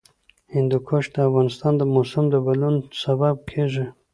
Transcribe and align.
هندوکش 0.55 1.05
د 1.15 1.17
افغانستان 1.29 1.73
د 1.77 1.81
موسم 1.95 2.25
د 2.29 2.35
بدلون 2.45 2.75
سبب 3.03 3.35
کېږي. 3.51 3.85